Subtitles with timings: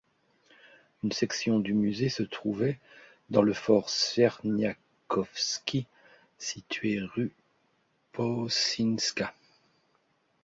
[1.03, 2.79] Une section du musée se trouvait
[3.29, 5.85] dans le fort Czerniakowski
[6.39, 7.31] situé rue
[8.11, 9.31] Powsińska.